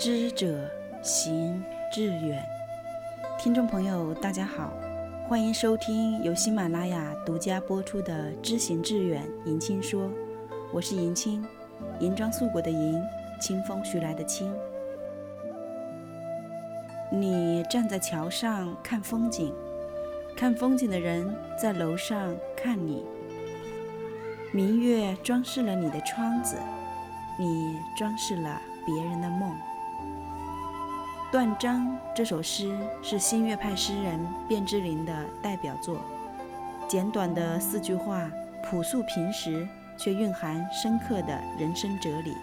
[0.00, 0.66] 知者
[1.02, 1.62] 行
[1.92, 2.42] 志远。
[3.38, 4.72] 听众朋友，大家好，
[5.28, 10.10] 欢迎收听由喜马拉雅独家播出的《知行志远》，迎亲说，
[10.72, 11.44] 我是迎亲，
[11.98, 12.98] 银装素裹的迎，
[13.38, 14.50] 清风徐来的清。
[17.12, 19.52] 你站在桥上看风景，
[20.34, 23.04] 看风景的人在楼上看你。
[24.50, 26.56] 明月装饰了你的窗子，
[27.38, 29.50] 你装饰了别人的梦。
[31.30, 35.98] 《断章》这首诗是新月派诗人卞之琳的代表作，
[36.88, 38.28] 简短的四句话，
[38.64, 39.64] 朴素平实，
[39.96, 42.34] 却蕴含深刻的人生哲理，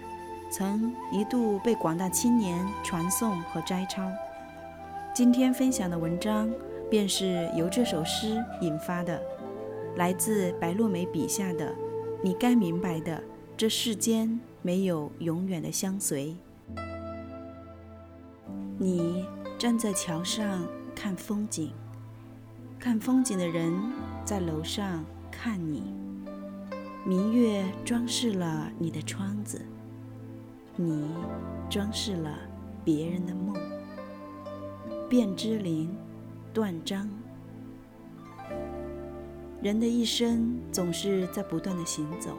[0.50, 4.10] 曾一度被广大青年传颂和摘抄。
[5.14, 6.50] 今天分享的文章，
[6.90, 9.22] 便是由这首诗引发的，
[9.98, 11.76] 来自白落梅笔下的。
[12.24, 13.22] 你该明白的，
[13.58, 16.38] 这世间没有永远的相随。
[18.80, 19.26] 你
[19.58, 21.74] 站在桥上看风景，
[22.80, 23.74] 看风景的人
[24.24, 25.96] 在楼上看你。
[27.04, 29.60] 明月装饰了你的窗子，
[30.76, 31.08] 你
[31.72, 32.38] 装饰了
[32.86, 33.56] 别人的梦。
[35.10, 35.90] 卞之琳，
[36.54, 37.10] 断章。
[39.60, 42.38] 人的一生总是在不断的行走，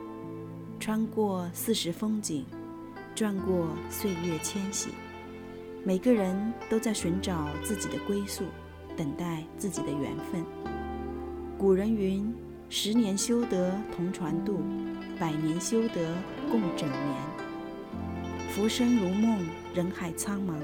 [0.79, 2.47] 穿过四时风景，
[3.13, 4.91] 转过岁月迁徙。
[5.85, 8.45] 每个人都在寻找自己的归宿，
[8.97, 10.45] 等待自己的缘分。
[11.57, 12.35] 古人云
[12.69, 14.61] ：“十年修得同船渡，
[15.19, 16.15] 百年修得
[16.51, 17.01] 共枕眠。”
[18.51, 20.55] 浮生如梦，人海苍茫，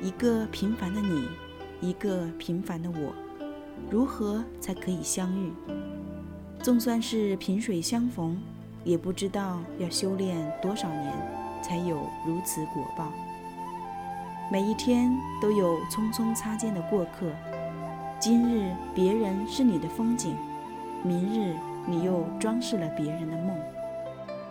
[0.00, 1.28] 一个平凡的你，
[1.80, 3.14] 一个平凡的我。
[3.90, 5.52] 如何才可以相遇？
[6.60, 8.38] 纵算是萍水相逢，
[8.84, 11.12] 也不知道要修炼多少年，
[11.62, 13.10] 才有如此果报。
[14.52, 17.26] 每一天都有匆匆擦肩的过客，
[18.20, 20.36] 今日别人是你的风景，
[21.02, 23.58] 明日你又装饰了别人的梦。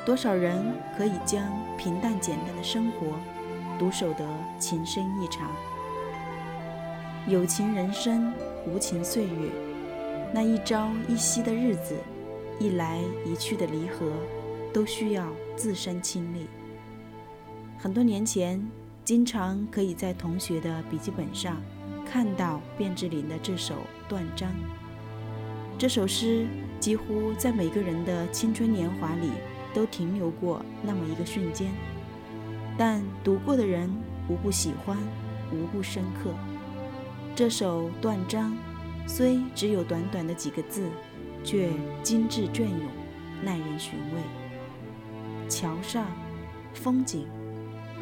[0.04, 1.48] 多少人可以将
[1.78, 3.10] 平淡简单的生活，
[3.78, 5.52] 独守得情深意长？
[7.28, 8.34] 有情人生。
[8.66, 9.50] 无情岁月，
[10.32, 11.96] 那一朝一夕的日子，
[12.60, 14.12] 一来一去的离合，
[14.72, 16.48] 都需要自身亲历。
[17.80, 18.64] 很多年前，
[19.12, 21.62] 经常可以在同学的笔记本上
[22.06, 23.76] 看到卞之琳的这首
[24.08, 24.50] 《断章》。
[25.78, 26.48] 这首诗
[26.80, 29.30] 几乎在每个人的青春年华里
[29.74, 31.70] 都停留过那么一个瞬间，
[32.78, 33.94] 但读过的人
[34.30, 34.98] 无不喜欢，
[35.52, 36.34] 无不深刻。
[37.36, 38.56] 这首断章
[39.06, 40.88] 虽只有短短的几个字，
[41.44, 41.70] 却
[42.02, 42.88] 精致隽永，
[43.44, 45.50] 耐人寻味。
[45.50, 46.08] 桥上
[46.74, 47.28] 风景，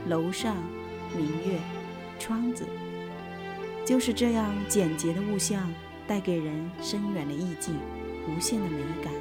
[0.08, 0.56] 楼上
[1.16, 1.60] 明月，
[2.20, 2.66] 窗子，
[3.86, 5.72] 就是这样简洁的物象，
[6.08, 7.76] 带给人深远的意境，
[8.28, 9.14] 无限的美感。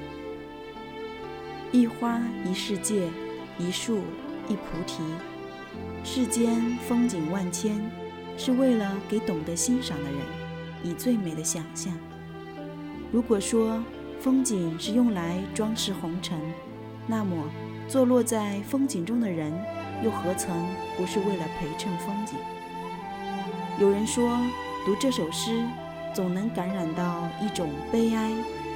[1.72, 3.08] 一花一世界，
[3.58, 4.00] 一树
[4.48, 5.02] 一菩提，
[6.04, 7.80] 世间风景万千。
[8.40, 10.20] 是为了给懂得欣赏的人
[10.84, 11.92] 以最美的想象。
[13.10, 13.82] 如果说
[14.20, 16.38] 风景是用来装饰红尘，
[17.08, 17.36] 那么
[17.88, 19.52] 坐落在风景中的人
[20.02, 20.66] 又何曾
[20.96, 22.38] 不是为了陪衬风景？
[23.78, 24.38] 有人说，
[24.84, 25.64] 读这首诗
[26.12, 28.32] 总能感染到一种悲哀、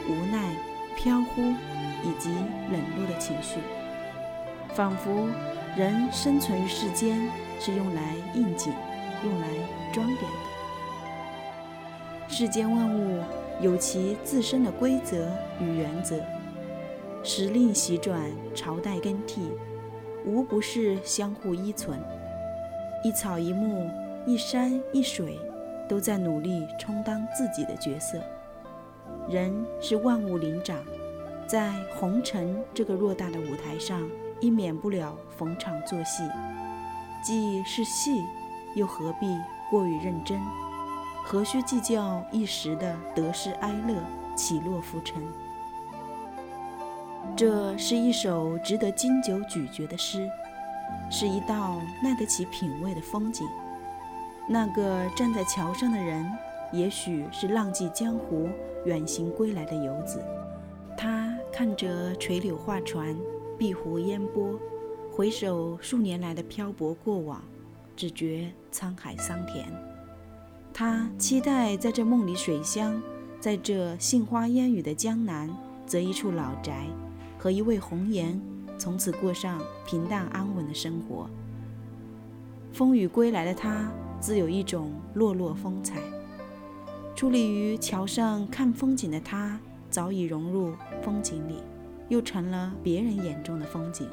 [0.09, 0.55] 无奈、
[0.97, 1.43] 飘忽
[2.03, 2.31] 以及
[2.71, 3.59] 冷落的情绪，
[4.75, 5.29] 仿佛
[5.77, 7.29] 人生存于世间
[7.59, 8.73] 是用来应景。
[9.25, 9.47] 用来
[9.93, 10.29] 装点的。
[12.27, 13.23] 世间万物
[13.61, 16.21] 有其自身的规则与原则，
[17.23, 18.21] 时令习转，
[18.53, 19.53] 朝代更替，
[20.25, 21.99] 无不是相互依存。
[23.05, 23.91] 一草一木，
[24.27, 25.39] 一山一水，
[25.89, 28.21] 都在努力充当自己的角色。
[29.29, 30.79] 人是万物灵长，
[31.47, 34.03] 在红尘这个偌大的舞台上，
[34.41, 36.23] 亦免不了逢场作戏，
[37.23, 38.23] 既是戏。
[38.75, 39.27] 又何必
[39.71, 40.41] 过于认真？
[41.23, 43.95] 何须计较一时的得失哀乐、
[44.35, 45.23] 起落浮沉？
[47.37, 50.29] 这是一首值得经久咀嚼的诗，
[51.11, 53.47] 是一道耐得起品味的风景。
[54.47, 56.31] 那个站在桥上的人，
[56.73, 58.49] 也许是浪迹江湖、
[58.85, 60.23] 远行归来的游子。
[60.97, 63.17] 他看着垂柳画船、
[63.59, 64.59] 碧湖烟波，
[65.11, 67.43] 回首数年来的漂泊过往。
[67.95, 69.67] 只觉沧海桑田，
[70.73, 73.01] 他期待在这梦里水乡，
[73.39, 75.55] 在这杏花烟雨的江南，
[75.87, 76.87] 择一处老宅，
[77.43, 78.41] 和一位红颜，
[78.79, 81.29] 从此过上平淡安稳的生活。
[82.73, 83.91] 风雨归来的他，
[84.21, 86.01] 自有一种落落风采。
[87.17, 89.59] 矗立于桥上看风景的他，
[89.91, 90.73] 早已融入
[91.03, 91.57] 风景里，
[92.09, 94.09] 又成了别人眼中的风景。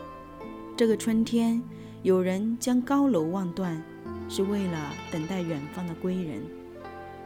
[0.76, 1.62] 这个春天，
[2.02, 3.80] 有人将高楼望断，
[4.28, 6.42] 是为了等待远方的归人；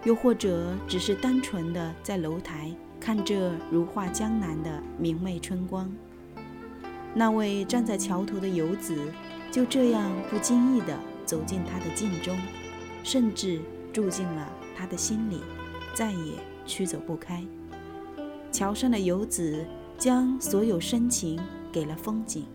[0.04, 2.70] 又或者只是单纯的在楼台
[3.04, 5.92] 看这如画江南的明媚春光。
[7.14, 9.12] 那位站在桥头的游子，
[9.52, 12.34] 就这样不经意地走进他的镜中，
[13.04, 13.60] 甚至
[13.92, 15.42] 住进了他的心里。
[15.94, 16.34] 再也
[16.66, 17.44] 驱走不开。
[18.54, 19.66] 桥上的游子
[19.98, 21.38] 将所有深情
[21.74, 22.46] 给了风景，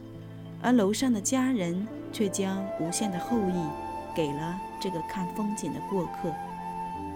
[0.62, 3.68] 而楼上的家人却将无限的厚意
[4.16, 6.32] 给了这个看风景的过客。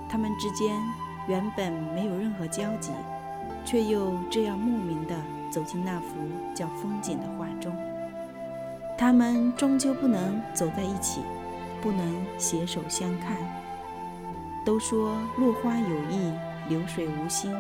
[0.07, 0.79] 他们之间
[1.27, 2.93] 原本没有任何交集，
[3.65, 5.15] 却又这样莫名地
[5.51, 6.07] 走进那幅
[6.55, 7.75] 叫风景的画中。
[8.99, 11.21] 他们终究不能走在一起，
[11.81, 13.37] 不能携手相看。
[14.65, 16.33] 都说落花有意，
[16.69, 17.53] 流水无心。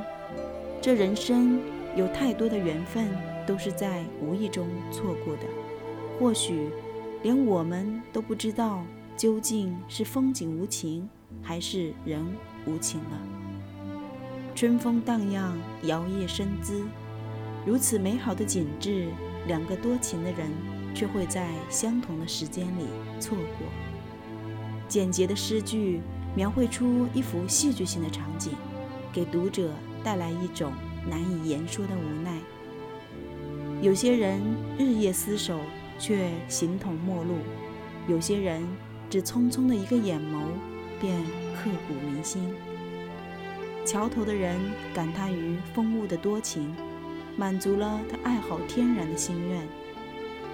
[0.80, 1.60] 这人生
[1.96, 3.08] 有太多的缘分，
[3.44, 5.42] 都是在无意中错过的。
[6.20, 6.70] 或许
[7.22, 8.84] 连我们都不知道，
[9.16, 11.08] 究竟是风景无情，
[11.42, 12.24] 还是人
[12.66, 13.41] 无情了。
[14.54, 16.84] 春风荡漾，摇曳生姿，
[17.66, 19.08] 如此美好的景致，
[19.46, 20.50] 两个多情的人
[20.94, 22.86] 却会在相同的时间里
[23.18, 23.66] 错过。
[24.88, 26.00] 简洁的诗句。
[26.34, 28.52] 描绘出一幅戏剧性的场景，
[29.12, 29.70] 给读者
[30.02, 30.72] 带来一种
[31.06, 32.38] 难以言说的无奈。
[33.82, 34.40] 有些人
[34.78, 35.58] 日夜厮守，
[35.98, 37.34] 却形同陌路；
[38.08, 38.66] 有些人
[39.10, 40.40] 只匆匆的一个眼眸，
[41.02, 41.22] 便
[41.54, 42.50] 刻骨铭心。
[43.84, 44.58] 桥头的人
[44.94, 46.74] 感叹于风物的多情，
[47.36, 49.60] 满足了他爱好天然的心愿；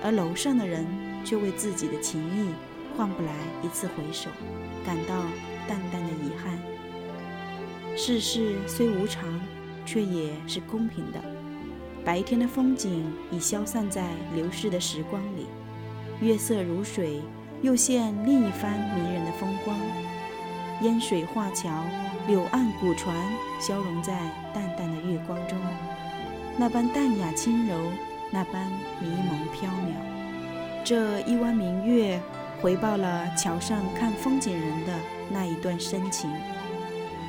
[0.02, 0.86] 而楼上的人
[1.24, 2.50] 却为自己的情谊
[2.96, 3.32] 换不来
[3.62, 4.30] 一次回首，
[4.84, 5.14] 感到。
[5.68, 6.58] 淡淡的遗憾。
[7.94, 9.38] 世事虽无常，
[9.84, 11.20] 却也是公平的。
[12.02, 15.44] 白天的风景已消散在流逝的时光里，
[16.22, 17.20] 月色如水，
[17.60, 19.78] 又现另一番迷人的风光。
[20.82, 21.70] 烟水画桥，
[22.26, 23.16] 柳岸古船，
[23.60, 24.12] 消融在
[24.54, 25.58] 淡淡的月光中，
[26.56, 27.74] 那般淡雅轻柔，
[28.30, 28.66] 那般
[29.00, 30.84] 迷蒙飘渺。
[30.84, 32.20] 这一弯明月。
[32.60, 34.92] 回报了桥上看风景人的
[35.30, 36.28] 那一段深情，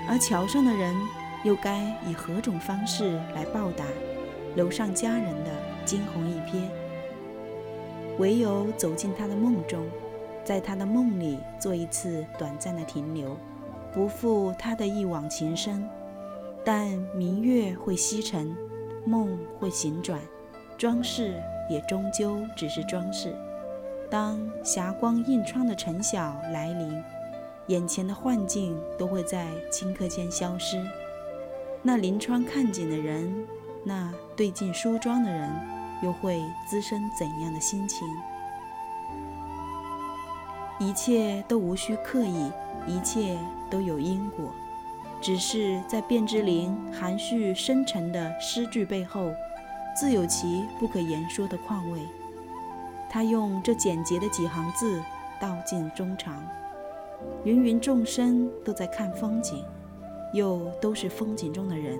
[0.08, 0.96] 而桥上的人
[1.44, 3.86] 又该以何种方式来报答
[4.56, 5.52] 楼上佳人的
[5.86, 6.64] 惊鸿一瞥？
[8.18, 9.86] 唯有走进他的梦中，
[10.50, 13.38] 在他的梦里做一次短暂的停留，
[13.94, 15.88] 不负他的一往情深。
[16.66, 18.58] 但明月会西沉，
[19.06, 20.20] 梦会醒转，
[20.76, 23.32] 装饰也终究只是装饰。
[24.10, 27.04] 当霞光映窗的晨晓来临，
[27.68, 30.84] 眼前的幻境都会在顷刻间消失。
[31.84, 33.46] 那临窗看景的人，
[33.84, 35.48] 那对镜梳妆的人，
[36.02, 38.08] 又会滋生怎样的心情？
[40.80, 42.52] 一切都无需刻意，
[42.88, 43.38] 一切
[43.70, 44.50] 都有因果，
[45.20, 49.30] 只是在卞之琳含蓄深沉的诗句背后，
[49.94, 52.00] 自有其不可言说的况味。
[53.10, 55.04] 他用这简洁的几行字
[55.40, 56.42] 道尽衷肠。
[57.44, 59.66] 芸芸众生都在看风景，
[60.34, 62.00] 又都是风景中的人，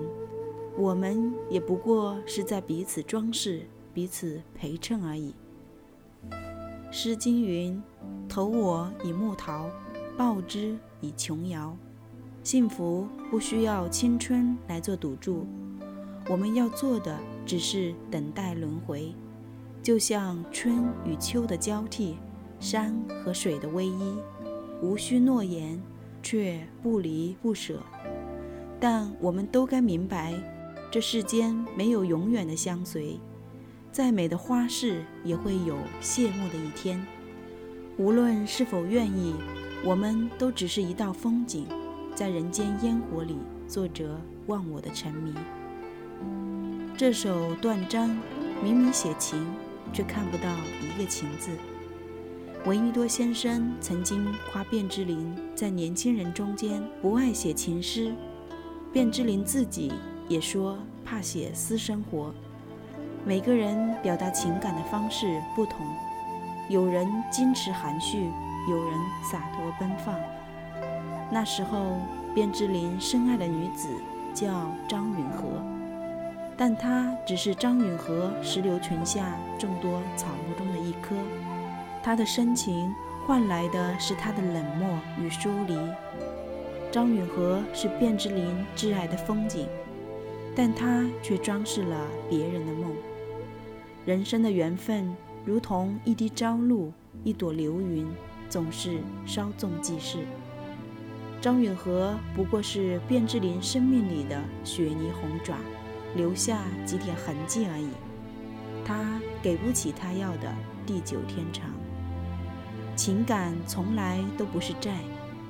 [0.78, 5.34] 我们也不过是在彼此装饰、彼此陪衬而已。
[6.90, 7.82] 《诗经》云
[8.28, 9.70] ：“投我以木桃，
[10.16, 11.76] 报之以琼瑶。”
[12.42, 15.46] 幸福不需要青春来做赌注，
[16.28, 19.14] 我们要做的只是等待轮回。
[19.82, 22.16] 就像春与秋的交替，
[22.58, 24.16] 山和水的偎依，
[24.80, 25.80] 无需诺言，
[26.22, 27.80] 却不离不舍。
[28.78, 30.34] 但我们都该明白，
[30.90, 33.20] 这世间没有永远的相随，
[33.92, 37.06] 再美的花事也会有谢幕的一天。
[37.96, 39.34] 无论是否愿意，
[39.84, 41.66] 我们都只是一道风景，
[42.14, 45.34] 在人间烟火里做着忘我的沉迷。
[46.96, 48.16] 这首断章
[48.62, 49.46] 明明写情。
[49.92, 50.48] 却看不到
[50.80, 51.50] 一个情字。
[52.64, 58.14] 闻一多先生曾经夸卞之琳在年轻人中间不爱写情诗，
[58.92, 59.92] 卞之琳自己
[60.28, 62.32] 也说怕写私生活。
[63.24, 65.84] 每个人表达情感的方式不同，
[66.70, 68.30] 有人矜持含蓄，
[68.68, 68.94] 有人
[69.28, 70.14] 洒脱奔放。
[71.28, 71.96] 那时候，
[72.32, 73.88] 卞之琳深爱的女子
[74.32, 75.48] 叫张允和。
[76.56, 81.16] 但她只是张允和石榴裙下众多草木中的一颗，
[82.04, 82.94] 她的深情
[83.26, 85.76] 换来的是他的冷漠与疏离。
[86.92, 89.66] 张允和是卞之琳挚爱的风景，
[90.54, 91.96] 但他却装饰了
[92.28, 92.92] 别人的梦。
[94.06, 96.92] 人生的缘分如同一滴朝露，
[97.24, 98.06] 一朵流云，
[98.48, 100.18] 总是稍纵即逝。
[101.40, 105.56] 张允和不过是卞之琳生命里的雪泥红爪，
[106.14, 107.88] 留下几点痕迹而已。
[108.84, 110.54] 他给不起他要的
[110.84, 111.70] 地久天长。
[112.94, 114.98] 情感从来都不是债，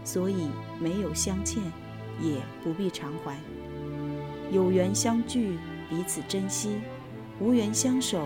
[0.05, 1.61] 所以没有相欠，
[2.21, 3.37] 也不必偿还。
[4.53, 6.81] 有缘相聚，彼此珍惜；
[7.41, 8.25] 无缘相守，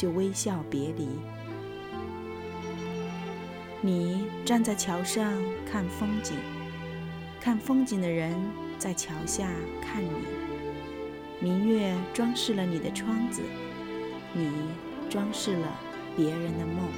[0.00, 1.06] 就微笑别离。
[3.82, 5.30] 你站在桥上
[5.70, 6.38] 看风景，
[7.38, 8.34] 看风景的人
[8.78, 9.52] 在桥下
[9.82, 10.08] 看你。
[11.38, 13.42] 明月装饰了你的窗子，
[14.32, 14.50] 你
[15.10, 15.68] 装饰了
[16.16, 16.88] 别人的梦。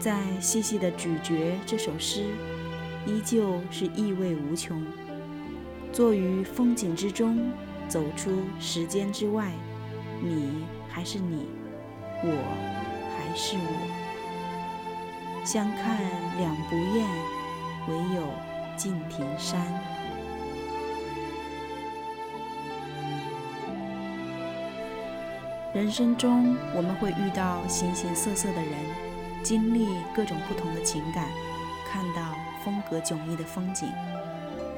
[0.00, 2.24] 再细细的咀嚼这首诗，
[3.06, 4.84] 依旧是意味无穷。
[5.92, 7.52] 坐于风景之中，
[7.88, 9.52] 走出时间之外，
[10.20, 11.46] 你还是你，
[12.22, 12.28] 我
[13.16, 13.70] 还是我。
[15.44, 15.98] 相看
[16.38, 17.06] 两不厌，
[17.88, 18.22] 唯有
[18.76, 19.58] 敬亭山。
[25.72, 28.72] 人生中，我们会遇到形形色色的人。
[29.42, 31.28] 经历各种不同的情感，
[31.88, 32.34] 看到
[32.64, 33.88] 风格迥异的风景。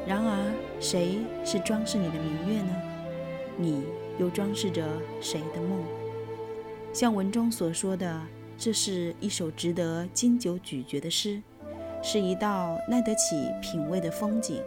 [0.07, 2.71] 然而，谁是装饰你的明月呢？
[3.57, 3.85] 你
[4.19, 4.87] 又装饰着
[5.21, 5.83] 谁的梦？
[6.93, 8.21] 像文中所说的，
[8.59, 11.41] 这是一首值得经久咀嚼的诗，
[12.03, 14.61] 是一道耐得起品味的风景。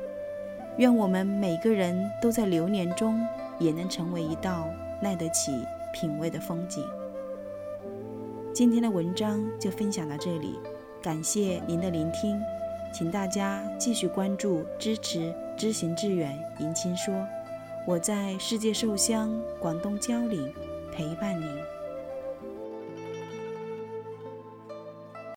[0.77, 3.19] 愿我们每个人都在流年中，
[3.59, 4.69] 也能成为一道
[5.01, 5.51] 耐得起
[5.93, 6.83] 品味的风景。
[8.53, 10.57] 今天的文章就分享到这里，
[11.01, 12.41] 感谢您的聆听，
[12.93, 17.13] 请大家继续关注、支持“知行致远”迎亲说，
[17.85, 20.51] 我在世界寿乡广东蕉岭
[20.91, 21.72] 陪伴您。